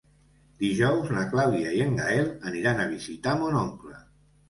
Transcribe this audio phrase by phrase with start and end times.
[0.63, 4.05] Dijous na Clàudia i en Gaël aniran a visitar mon oncle.